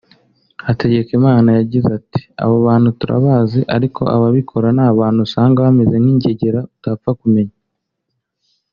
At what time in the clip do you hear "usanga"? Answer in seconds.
5.27-5.63